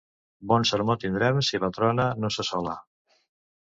[0.51, 2.79] Bon sermó tindrem si la trona no s'assola.